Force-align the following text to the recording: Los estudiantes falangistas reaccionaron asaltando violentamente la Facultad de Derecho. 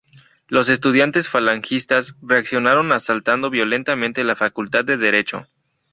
Los 0.47 0.67
estudiantes 0.67 1.27
falangistas 1.29 2.15
reaccionaron 2.23 2.91
asaltando 2.91 3.51
violentamente 3.51 4.23
la 4.23 4.35
Facultad 4.35 4.83
de 4.83 4.97
Derecho. 4.97 5.47